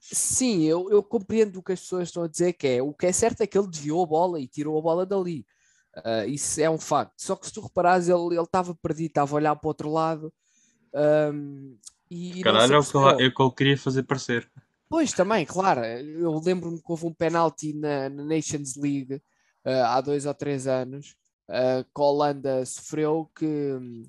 [0.00, 3.06] Sim, eu, eu compreendo o que as pessoas estão a dizer, que é o que
[3.06, 5.46] é certo é que ele desviou a bola e tirou a bola dali.
[5.98, 7.14] Uh, isso é um facto.
[7.18, 10.32] Só que se tu reparares, ele estava perdido, estava a olhar para o outro lado.
[10.94, 11.76] Um,
[12.10, 14.50] e Caralho, é o, que ele, é o que ele queria fazer parecer.
[14.88, 15.84] Pois, também, claro.
[15.84, 20.66] Eu lembro-me que houve um penalti na, na Nations League uh, há dois ou três
[20.66, 21.16] anos
[21.48, 24.04] uh, que a Holanda sofreu que,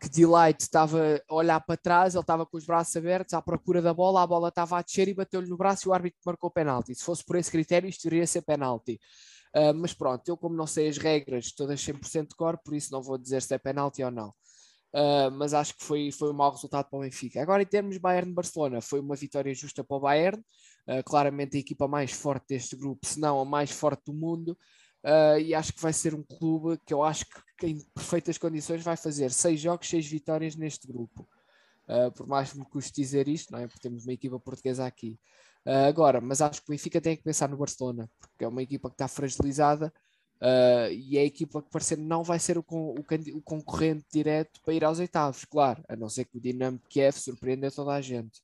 [0.00, 3.82] que Delight estava a olhar para trás, ele estava com os braços abertos à procura
[3.82, 6.50] da bola, a bola estava a descer e bateu-lhe no braço e o árbitro marcou
[6.50, 6.94] penalti.
[6.94, 8.98] Se fosse por esse critério, isto deveria ser penalti.
[9.54, 12.90] Uh, mas pronto, eu como não sei as regras todas 100% de cor, por isso
[12.92, 14.30] não vou dizer se é penalti ou não.
[14.92, 17.40] Uh, mas acho que foi, foi um mau resultado para o Benfica.
[17.40, 20.40] Agora, em termos Bayern-Barcelona, foi uma vitória justa para o Bayern,
[20.88, 24.58] uh, claramente a equipa mais forte deste grupo, se não a mais forte do mundo,
[25.38, 27.26] e acho que vai ser um clube que eu acho
[27.58, 31.28] que em perfeitas condições vai fazer seis jogos, seis vitórias neste grupo.
[32.16, 33.66] por mais que me custe dizer isto, não é?
[33.66, 35.20] porque temos uma equipa portuguesa aqui.
[35.66, 38.62] Uh, agora, mas acho que o Benfica tem que pensar no Barcelona, porque é uma
[38.62, 39.92] equipa que está fragilizada
[40.42, 43.04] uh, e é a equipa que parece não vai ser o, con o,
[43.36, 47.16] o, concorrente direto para ir aos oitavos, claro, a não ser que o Dinamo Kiev
[47.16, 48.42] surpreenda toda a gente.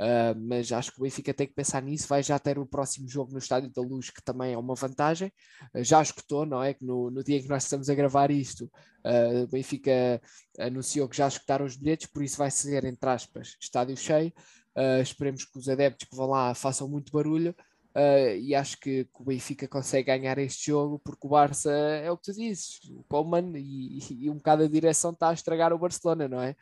[0.00, 2.08] Uh, mas acho que o Benfica tem que pensar nisso.
[2.08, 5.30] Vai já ter o próximo jogo no Estádio da Luz, que também é uma vantagem.
[5.74, 6.72] Uh, já escutou, não é?
[6.72, 8.64] Que no, no, dia em que nós estamos a gravar isto,
[9.04, 10.18] uh, o Benfica
[10.58, 14.32] anunciou que já escutaram os bilhetes, por isso vai ser, entre aspas, estádio cheio.
[14.76, 17.54] Uh, esperemos que os adeptos que vão lá façam muito barulho.
[17.94, 22.08] Uh, e acho que, que, o Benfica consegue ganhar este jogo porque o Barça é
[22.08, 25.72] o que tu dizes, o Coleman e, e, um bocado a direção está a estragar
[25.72, 26.54] o Barcelona, não é?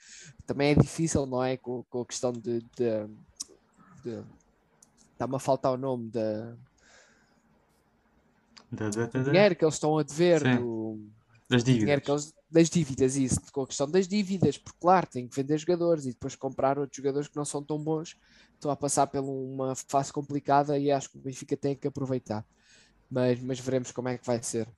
[0.47, 1.59] Também é difícil, não é?
[1.59, 3.07] Com, com a questão de, de,
[4.03, 4.25] de
[5.12, 6.57] está-me a faltar o nome da
[8.73, 10.99] dinheiro que eles estão a dever do,
[11.49, 12.09] das dívidas.
[12.09, 16.07] Eles, das dívidas, isso, com a questão das dívidas, porque claro, tem que vender jogadores
[16.07, 18.17] e depois comprar outros jogadores que não são tão bons,
[18.55, 22.45] estão a passar por uma fase complicada e acho que o Benfica tem que aproveitar.
[23.11, 24.69] Mas, mas veremos como é que vai ser.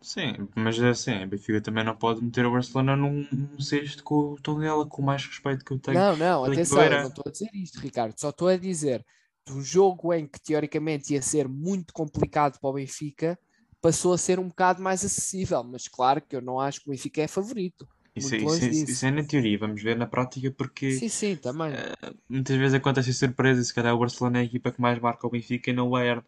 [0.00, 4.32] Sim, mas assim, o Benfica também não pode meter o Barcelona num, num cesto com
[4.32, 5.98] o Tondela, com o mais respeito que eu tenho.
[5.98, 9.04] Não, não, atenção, eu não estou a dizer isto, Ricardo, só estou a dizer
[9.50, 13.38] um jogo em que teoricamente ia ser muito complicado para o Benfica,
[13.80, 16.90] passou a ser um bocado mais acessível, mas claro que eu não acho que o
[16.90, 17.88] Benfica é favorito.
[18.14, 21.72] Isso, isso, isso, é na teoria, vamos ver na prática, porque sim, sim, também.
[21.72, 25.26] Uh, muitas vezes acontece surpresa, se calhar o Barcelona é a equipa que mais marca
[25.26, 26.22] o Benfica e não o Bayern.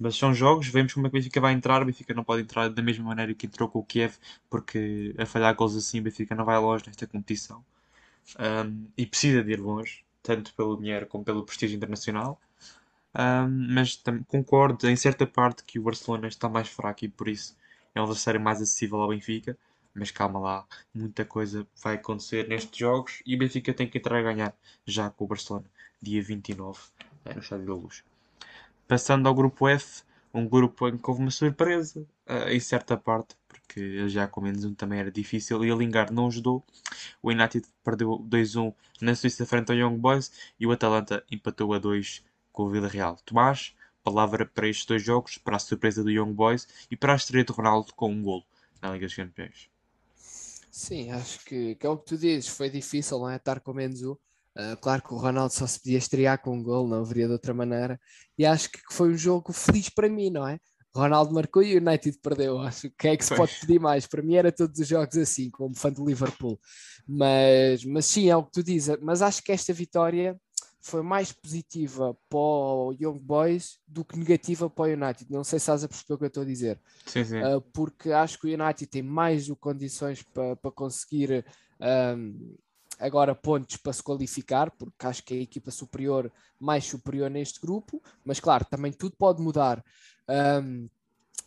[0.00, 1.82] Mas são jogos, vemos como é que o Benfica vai entrar.
[1.82, 4.14] O Benfica não pode entrar da mesma maneira que entrou com o Kiev,
[4.48, 7.64] porque a falhar gols assim, o Benfica não vai longe nesta competição.
[8.38, 12.40] Um, e precisa de ir longe, tanto pelo dinheiro como pelo prestígio internacional.
[13.14, 17.56] Um, mas concordo em certa parte que o Barcelona está mais fraco e por isso
[17.94, 19.56] é um adversário mais acessível ao Benfica.
[19.94, 24.18] Mas calma lá, muita coisa vai acontecer nestes jogos e o Benfica tem que entrar
[24.18, 24.54] a ganhar
[24.86, 25.66] já com o Barcelona,
[26.00, 26.80] dia 29,
[27.24, 28.04] é, no Estádio da Luz.
[28.86, 33.34] Passando ao grupo F, um grupo em que houve uma surpresa, uh, em certa parte,
[33.48, 36.64] porque já com menos um também era difícil e o Lingard não ajudou.
[37.22, 41.78] O United perdeu 2-1 na Suíça frente ao Young Boys e o Atalanta empatou a
[41.78, 42.22] 2
[42.58, 43.16] com o Vila Real.
[43.24, 47.16] Tomás, palavra para estes dois jogos, para a surpresa do Young Boys e para a
[47.16, 48.42] estreia de Ronaldo com um golo
[48.82, 49.70] na Liga dos Campeões.
[50.68, 53.72] Sim, acho que, que é o que tu dizes, foi difícil não é, estar com
[53.72, 54.10] menos um.
[54.10, 57.32] Uh, claro que o Ronaldo só se podia estrear com um gol, não haveria de
[57.32, 58.00] outra maneira.
[58.36, 60.58] E acho que foi um jogo feliz para mim, não é?
[60.92, 62.58] Ronaldo marcou e o United perdeu.
[62.58, 64.04] Acho que é que se pode pedir mais.
[64.04, 66.58] Para mim era todos os jogos assim, como fã do Liverpool.
[67.06, 68.98] Mas, mas sim, é o que tu dizes.
[69.00, 70.36] Mas acho que esta vitória
[70.80, 75.30] foi mais positiva para o Young Boys do que negativa para o United.
[75.30, 76.80] Não sei se estás a perceber o que eu estou a dizer.
[77.04, 77.42] Sim, sim.
[77.42, 81.44] Uh, porque acho que o United tem mais do condições para, para conseguir
[82.16, 82.56] um,
[82.98, 87.60] agora pontos para se qualificar, porque acho que é a equipa superior, mais superior neste
[87.60, 89.84] grupo, mas claro, também tudo pode mudar.
[90.28, 90.88] Um,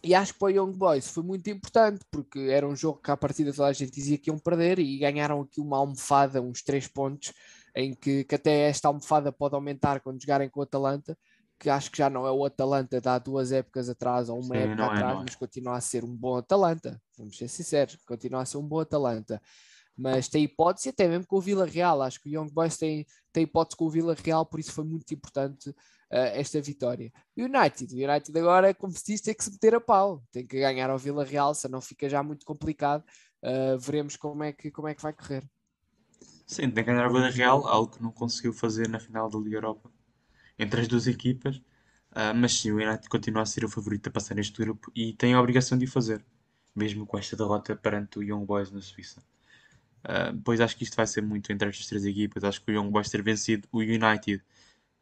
[0.03, 3.11] e acho que para o Young Boys foi muito importante, porque era um jogo que
[3.11, 6.63] à partida toda a gente dizia que iam perder e ganharam aqui uma almofada, uns
[6.63, 7.33] três pontos,
[7.75, 11.17] em que, que até esta almofada pode aumentar quando jogarem com o Atalanta,
[11.59, 14.55] que acho que já não é o Atalanta de há duas épocas atrás ou uma
[14.55, 17.97] Sim, época é, atrás, é, mas continua a ser um bom Atalanta, vamos ser sinceros,
[18.05, 19.41] continua a ser um bom Atalanta
[20.01, 22.01] mas tem hipótese até mesmo com o Vila Real.
[22.01, 24.83] Acho que o Young Boys tem, tem hipótese com o Vila Real, por isso foi
[24.83, 25.75] muito importante uh,
[26.33, 27.11] esta vitória.
[27.37, 30.45] O United, o United agora, como se diz, tem que se meter a pau, tem
[30.45, 33.03] que ganhar ao Vila Real, se não fica já muito complicado.
[33.43, 35.43] Uh, veremos como é, que, como é que vai correr.
[36.51, 39.39] Sim, tem que ganhar ao Vila Real, algo que não conseguiu fazer na final da
[39.39, 39.89] Liga Europa
[40.59, 41.57] entre as duas equipas.
[42.11, 45.13] Uh, mas sim, o United continua a ser o favorito a passar neste grupo e
[45.13, 46.25] tem a obrigação de o fazer,
[46.75, 49.23] mesmo com esta derrota perante o Young Boys na Suíça.
[50.05, 52.43] Uh, pois acho que isto vai ser muito entre estas três equipas.
[52.43, 54.43] Acho que o Young Boys ter vencido o United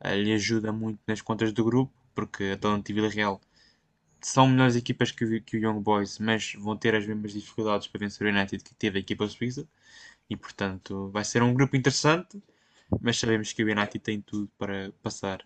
[0.06, 3.42] uh, lhe ajuda muito nas contas do grupo, porque Atalanta e Vila Real
[4.22, 7.88] são melhores equipas que o, que o Young Boys, mas vão ter as mesmas dificuldades
[7.88, 9.68] para vencer o United que teve a equipa suíça.
[10.30, 12.42] E portanto vai ser um grupo interessante,
[13.02, 15.46] mas sabemos que o United tem tudo para passar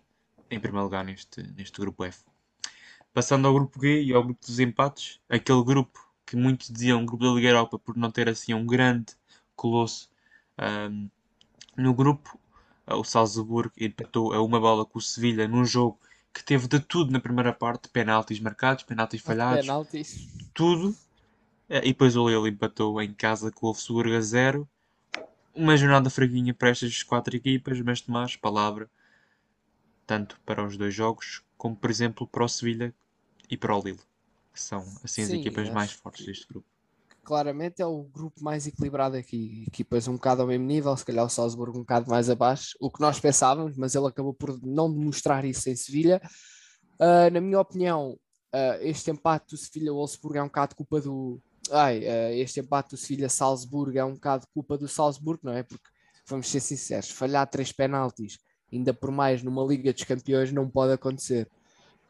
[0.50, 2.24] em primeiro lugar neste, neste grupo F.
[3.12, 7.24] Passando ao grupo G e ao grupo dos empates, aquele grupo que muitos diziam grupo
[7.24, 9.14] da Liga Europa por não ter assim um grande
[9.54, 10.08] colou-se
[10.58, 11.08] um,
[11.76, 12.38] no grupo.
[12.86, 15.98] O Salzburgo empatou a uma bola com o Sevilha num jogo
[16.32, 20.28] que teve de tudo na primeira parte: penaltis marcados, penaltis falhados, penaltis.
[20.52, 20.88] tudo.
[21.70, 24.68] Uh, e depois o Lille empatou em casa com o Wolfsburg a zero.
[25.54, 28.90] Uma jornada fraguinha para estas quatro equipas, mas Tomás, palavra,
[30.06, 32.94] tanto para os dois jogos, como por exemplo para o Sevilha
[33.48, 34.00] e para o Lille,
[34.52, 36.66] que são assim as Sim, equipas mais fortes deste grupo
[37.24, 39.64] claramente é o grupo mais equilibrado aqui.
[39.66, 42.90] Equipas um bocado ao mesmo nível, se calhar o Salzburgo um bocado mais abaixo, o
[42.90, 46.20] que nós pensávamos, mas ele acabou por não demonstrar isso em Sevilha.
[47.00, 51.40] Uh, na minha opinião, uh, este empate do Sevilha-Wolfsburgo é um bocado culpa do.
[51.70, 55.62] Ai, uh, este empate do Sevilha-Salzburgo é um bocado culpa do Salzburgo, não é?
[55.62, 55.88] Porque,
[56.26, 58.38] vamos ser sinceros, falhar três penaltis,
[58.72, 61.48] ainda por mais numa Liga dos Campeões, não pode acontecer.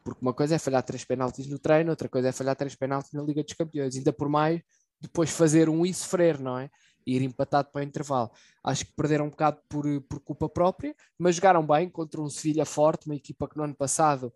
[0.03, 3.11] Porque uma coisa é falhar três penaltis no treino, outra coisa é falhar três penaltis
[3.11, 3.95] na Liga dos Campeões.
[3.95, 4.61] Ainda por mais
[5.01, 6.69] depois fazer um e sofrer, não é?
[7.05, 8.31] Ir empatado para o intervalo.
[8.63, 12.65] Acho que perderam um bocado por, por culpa própria, mas jogaram bem contra um Sevilha
[12.65, 14.33] forte, uma equipa que no ano passado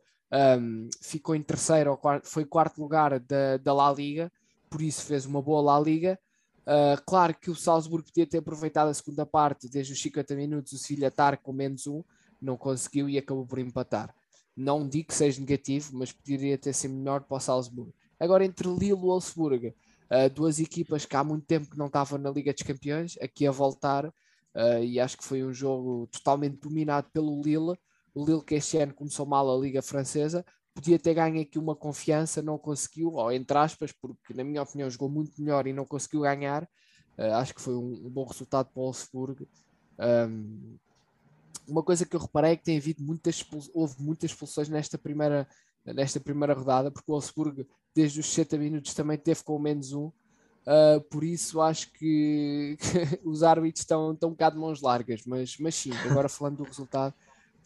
[0.60, 4.32] um, ficou em terceiro, ou quarto, foi quarto lugar da, da La Liga,
[4.70, 6.20] por isso fez uma boa La Liga.
[6.62, 10.74] Uh, claro que o Salzburgo podia ter aproveitado a segunda parte, desde os 50 minutos,
[10.74, 12.04] o Sevilha estar com menos um,
[12.40, 14.14] não conseguiu e acabou por empatar.
[14.56, 17.94] Não digo que seja negativo, mas poderia ter sido melhor para o Salzburgo.
[18.20, 19.74] Agora, entre Lille e Wolfsburg,
[20.10, 23.46] Uh, duas equipas que há muito tempo que não estavam na Liga dos Campeões, aqui
[23.46, 27.78] a voltar, uh, e acho que foi um jogo totalmente dominado pelo Lille.
[28.16, 31.76] O Lille que este ano começou mal a Liga Francesa, podia ter ganho aqui uma
[31.76, 35.86] confiança, não conseguiu, ou entre aspas, porque na minha opinião jogou muito melhor e não
[35.86, 36.64] conseguiu ganhar.
[37.18, 39.48] Uh, acho que foi um, um, bom resultado para o Wolfsburg.
[40.00, 40.78] Um,
[41.68, 45.48] uma coisa que eu reparei é que tem havido muitas houve muitas expulsões nesta primeira
[45.86, 50.12] nesta primeira rodada, porque o Wolfsburg desde os 60 minutos também teve com menos um.
[50.68, 52.78] Uh, por isso acho que
[53.24, 56.64] os árbitros estão, estão um bocado de mãos largas, mas, mas sim, agora falando do
[56.64, 57.14] resultado,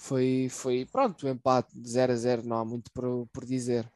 [0.04, 3.90] foi, foi pronto, o empate 0 a 0, não há muito por, por dizer.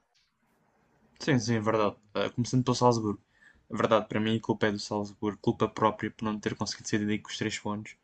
[1.20, 1.96] Sim, sim, é verdade.
[2.16, 3.20] Uh, começando pelo Salzburgo.
[3.70, 6.88] É verdade, para mim a culpa é do Salzburgo, culpa própria por não ter conseguido
[6.88, 7.98] sair daí com os três pontos.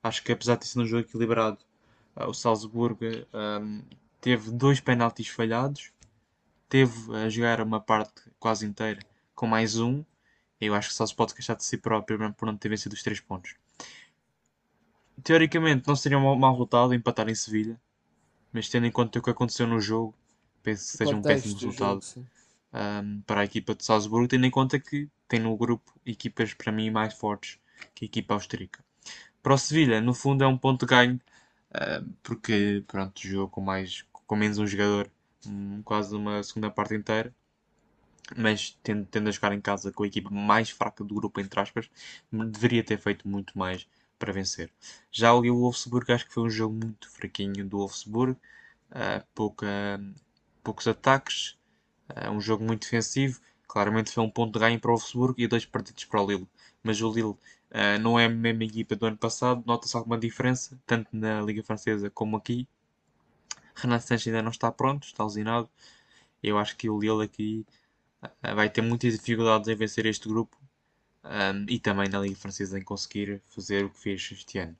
[0.00, 1.58] Acho que apesar de ser um jogo equilibrado,
[2.16, 3.82] uh, o Salzburgo um,
[4.20, 5.90] teve dois penaltis falhados,
[6.68, 9.00] teve a jogar uma parte quase inteira
[9.34, 10.04] com mais um.
[10.60, 13.02] Eu acho que só se pode queixar de si próprio por não ter vencido os
[13.02, 13.56] três pontos.
[15.22, 17.80] Teoricamente não seria um mau resultado empatar em Sevilha,
[18.52, 20.14] mas tendo em conta o que aconteceu no jogo,
[20.62, 22.26] penso que seja um péssimo resultado jogo,
[22.72, 26.72] um, para a equipa de Salzburgo, tendo em conta que tem no grupo equipas para
[26.72, 27.58] mim mais fortes
[27.94, 28.84] que a equipa austríaca.
[29.42, 31.20] Para o Sevilha, no fundo, é um ponto de ganho,
[31.70, 35.10] uh, porque pronto, jogou com, mais, com menos um jogador,
[35.46, 37.34] um, quase uma segunda parte inteira,
[38.36, 41.58] mas tendo, tendo a jogar em casa com a equipa mais fraca do grupo, entre
[41.58, 41.90] aspas,
[42.30, 43.88] deveria ter feito muito mais
[44.20, 44.70] para vencer.
[45.10, 48.32] Já ali o Wolfsburg, acho que foi um jogo muito fraquinho do Wolfsburg,
[48.92, 49.66] uh, pouca,
[50.62, 51.58] poucos ataques,
[52.10, 53.40] uh, um jogo muito defensivo.
[53.66, 56.48] Claramente foi um ponto de ganho para o Wolfsburg e dois partidos para o Lille.
[56.82, 60.78] Mas o Lille uh, não é a mesma equipa do ano passado, nota-se alguma diferença,
[60.86, 62.68] tanto na Liga Francesa como aqui.
[63.74, 65.68] Renato Sanches ainda não está pronto, está lesionado.
[66.42, 67.66] Eu acho que o Lille aqui
[68.54, 70.59] vai ter muitas dificuldades em vencer este grupo
[71.24, 74.76] um, e também na Liga Francesa em conseguir fazer o que fez este ano.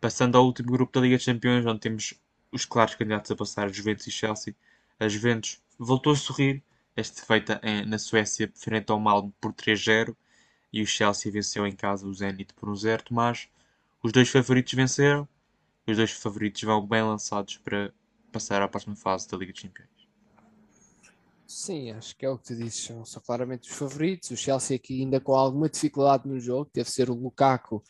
[0.00, 2.14] Passando ao último grupo da Liga dos Campeões, onde temos
[2.50, 4.54] os claros candidatos a passar, Juventus e Chelsea.
[4.98, 6.62] A Juventus voltou a sorrir,
[6.96, 10.14] esta feita na Suécia frente ao Malmo por 3-0
[10.72, 13.04] e o Chelsea venceu em casa o Zenit por 1-0.
[13.10, 13.48] Mas
[14.02, 15.28] os dois favoritos venceram
[15.90, 17.92] os dois favoritos vão bem lançados para
[18.30, 19.99] passar à próxima fase da Liga dos Campeões.
[21.52, 24.30] Sim, acho que é o que tu dizes, são, são claramente os favoritos.
[24.30, 27.82] O Chelsea aqui ainda com alguma dificuldade no jogo, deve ser o Lukaku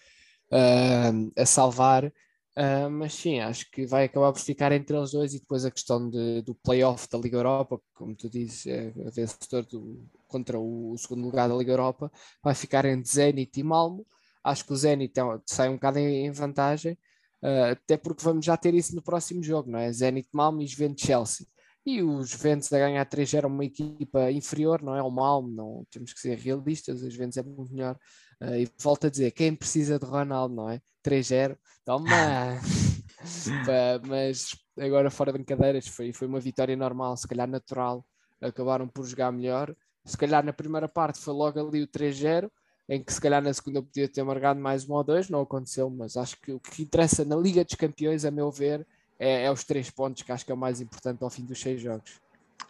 [0.51, 5.35] uh, a salvar, uh, mas sim, acho que vai acabar por ficar entre eles dois
[5.35, 9.67] e depois a questão de, do playoff da Liga Europa, como tu dizes, é vencedor
[9.67, 12.11] do, contra o, o, segundo lugar da Liga Europa,
[12.43, 14.07] vai ficar entre Zenit e Malmo.
[14.43, 16.95] Acho que o Zenit é, sai um bocado em, em vantagem,
[17.43, 19.93] uh, até porque vamos já ter isso no próximo jogo, não é?
[19.93, 21.47] Zenit Malmo e Juventus Chelsea
[21.85, 25.85] e os Juventus a ganhar 3 era uma equipa inferior, não é o mal, não
[25.91, 27.97] temos que ser realistas, os Juventus é muito melhor.
[28.41, 30.81] Uh, e volto a dizer, quem precisa de Ronaldo, não é?
[31.05, 32.09] 3-0, toma!
[34.07, 38.05] Mas agora fora de brincadeiras, foi, foi uma vitória normal, se calhar natural,
[38.41, 39.75] acabaram por jogar melhor.
[40.05, 42.51] Se calhar na primeira parte foi logo ali o 3-0,
[42.89, 45.89] em que se calhar na segunda podia ter marcado mais um ou dois, não aconteceu,
[45.91, 48.87] mas acho que o que interessa na Liga dos Campeões, a meu ver,
[49.21, 51.61] é, é, os três pontos que acho que é o mais importante ao fim dos
[51.61, 52.19] seis jogos.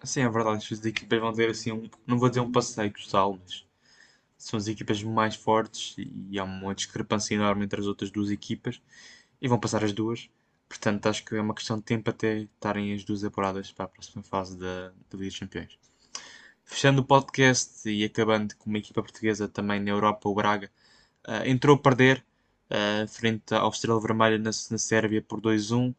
[0.02, 0.66] Sim, é verdade.
[0.72, 3.64] As equipas vão ter assim, um, não vou dizer um passeio total, mas
[4.36, 8.82] são as equipas mais fortes e há uma discrepância enorme entre as outras duas equipas
[9.40, 10.28] e vão passar as duas.
[10.68, 13.88] Portanto, acho que é uma questão de tempo até estarem as duas apuradas para a
[13.88, 15.78] próxima fase da, da Liga dos Campeões.
[16.64, 20.70] Fechando o podcast e acabando com uma equipa portuguesa também na Europa, o Braga
[21.28, 22.24] uh, entrou a perder
[22.70, 25.94] uh, frente ao Estrela Vermelha na, na Sérvia por 2-1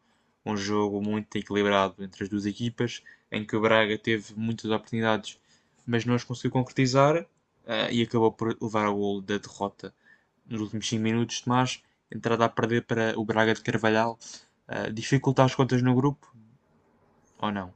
[0.46, 5.40] um jogo muito equilibrado entre as duas equipas, em que o Braga teve muitas oportunidades,
[5.86, 9.94] mas não as conseguiu concretizar uh, e acabou por levar ao gol da derrota
[10.46, 11.44] nos últimos 5 minutos.
[11.46, 14.18] Mas entrada a perder para o Braga de Carvalhal
[14.68, 16.36] uh, dificulta as contas no grupo
[17.40, 17.74] ou não?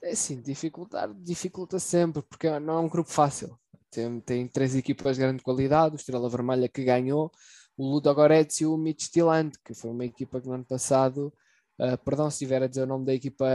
[0.00, 3.58] É sim, dificultar dificulta sempre, porque não é um grupo fácil.
[3.90, 7.32] Tem, tem três equipas de grande qualidade, o Estrela Vermelha que ganhou,
[7.76, 11.32] o Ludogorets e o Midtjylland, que foi uma equipa que no ano passado
[11.78, 13.46] Uh, perdão se estiver a dizer o nome da equipa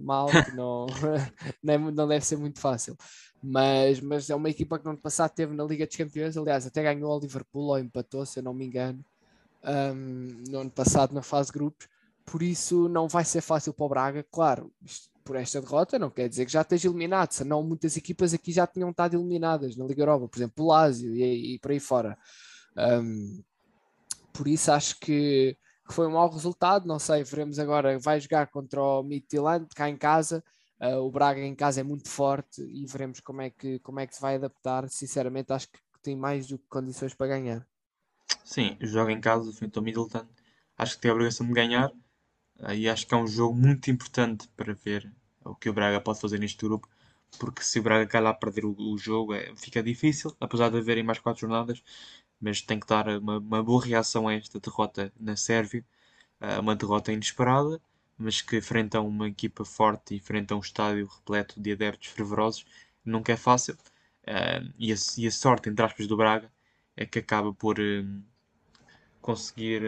[0.00, 0.86] mal, que não,
[1.92, 2.96] não deve ser muito fácil.
[3.42, 6.66] Mas, mas é uma equipa que no ano passado teve na Liga dos Campeões, aliás,
[6.66, 9.04] até ganhou ao Liverpool ou empatou, se eu não me engano,
[9.64, 11.88] um, no ano passado na fase de grupos.
[12.24, 14.72] Por isso não vai ser fácil para o Braga, claro.
[14.82, 18.52] Isto, por esta derrota não quer dizer que já esteja eliminado, senão muitas equipas aqui
[18.52, 21.80] já tinham estado eliminadas na Liga Europa, por exemplo, o Lazio e, e por aí
[21.80, 22.16] fora.
[22.76, 23.42] Um,
[24.32, 25.56] por isso acho que
[25.86, 29.88] que foi um mau resultado, não sei, veremos agora, vai jogar contra o Midtjylland cá
[29.88, 30.42] em casa,
[30.80, 34.06] uh, o Braga em casa é muito forte e veremos como é que, como é
[34.06, 37.66] que se vai adaptar, sinceramente acho que tem mais do que condições para ganhar.
[38.42, 40.26] Sim, joga em casa frente ao Middleton,
[40.76, 43.90] acho que tem a obrigação de ganhar uh, e acho que é um jogo muito
[43.90, 45.12] importante para ver
[45.44, 46.88] o que o Braga pode fazer neste grupo,
[47.38, 51.04] porque se o Braga calhar perder o, o jogo é, fica difícil, apesar de haverem
[51.04, 51.82] mais quatro jornadas,
[52.44, 55.82] mas tem que dar uma, uma boa reação a esta derrota na Sérvia.
[56.40, 57.80] Uh, uma derrota inesperada,
[58.18, 62.08] mas que frente a uma equipa forte e frente a um estádio repleto de adeptos
[62.08, 62.66] fervorosos,
[63.02, 63.74] nunca é fácil.
[64.24, 66.52] Uh, e, a, e, a, sorte, entre aspas, do Braga
[66.96, 68.22] é que acaba por uh,
[69.22, 69.82] conseguir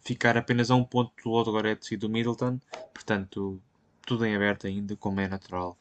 [0.00, 2.58] ficar apenas a um ponto do Ludogorets e do Middleton,
[2.92, 3.62] portanto,
[4.04, 5.78] tudo em aberto ainda, como é natural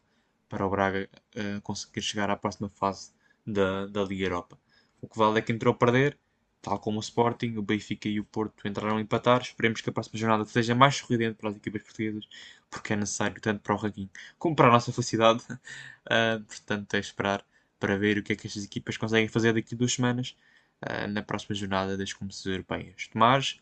[0.48, 3.12] para o Braga uh, conseguir chegar à próxima fase
[3.46, 4.63] da, da Liga Europa.
[5.04, 6.18] O que vale é que entrou a perder,
[6.62, 9.42] tal como o Sporting, o Benfica e o Porto entraram a empatar.
[9.42, 12.26] Esperemos que a próxima jornada seja mais sorridente para as equipas portuguesas,
[12.72, 15.44] porque é necessário tanto para o Raguinho como para a nossa felicidade.
[15.52, 17.46] Uh, portanto, é esperar
[17.78, 20.36] para ver o que é que estas equipas conseguem fazer daqui a duas semanas.
[20.82, 23.08] Uh, na próxima jornada das competições europeias.
[23.08, 23.58] Tomás,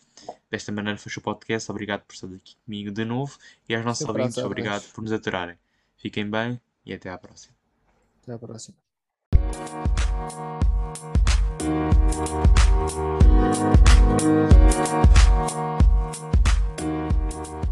[0.50, 1.70] desta maneira fecho o podcast.
[1.70, 3.38] Obrigado por estar aqui comigo de novo
[3.70, 5.56] e aos nossos ouvintes, obrigado por nos aturarem.
[5.98, 7.54] Fiquem bem e até à próxima.
[8.24, 8.76] Até à próxima.
[11.62, 11.96] Thank
[17.66, 17.71] you.